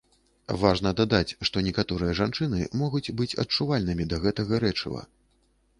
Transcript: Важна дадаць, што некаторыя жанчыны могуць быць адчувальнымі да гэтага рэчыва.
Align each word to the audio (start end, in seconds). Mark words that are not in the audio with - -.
Важна 0.61 0.93
дадаць, 0.99 1.35
што 1.49 1.63
некаторыя 1.67 2.15
жанчыны 2.21 2.65
могуць 2.83 3.05
быць 3.21 3.33
адчувальнымі 3.45 4.11
да 4.15 4.25
гэтага 4.27 4.53
рэчыва. 4.67 5.07